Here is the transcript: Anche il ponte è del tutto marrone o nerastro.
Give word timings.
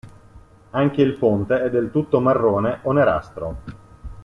Anche 0.71 1.03
il 1.03 1.15
ponte 1.15 1.61
è 1.61 1.69
del 1.69 1.91
tutto 1.91 2.19
marrone 2.19 2.79
o 2.85 2.91
nerastro. 2.91 3.57